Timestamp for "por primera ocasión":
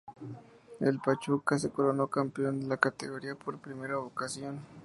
3.35-4.59